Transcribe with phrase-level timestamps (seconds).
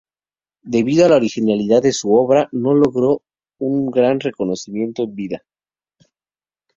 [0.63, 3.21] Debido a la originalidad de su obra, no logró
[3.59, 5.45] un gran reconocimiento en vida.